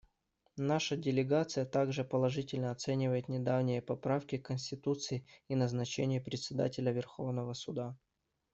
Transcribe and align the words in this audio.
Наша 0.57 0.97
делегация 0.97 1.63
также 1.63 2.03
положительно 2.03 2.71
оценивает 2.71 3.29
недавние 3.29 3.83
поправки 3.83 4.39
к 4.39 4.47
Конституции 4.47 5.23
и 5.47 5.55
назначение 5.55 6.19
Председателя 6.19 6.91
Верховного 6.91 7.53
суда. 7.53 7.95